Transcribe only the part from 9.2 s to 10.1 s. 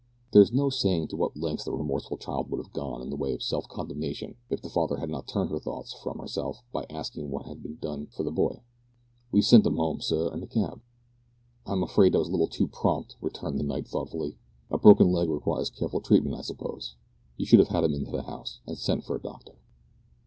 "We sent 'im 'ome,